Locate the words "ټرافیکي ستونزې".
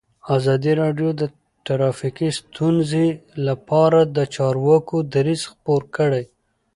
1.65-3.07